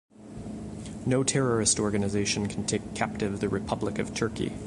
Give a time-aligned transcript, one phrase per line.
[1.05, 4.51] No terrorist organization can take captive the Republic of Turkey.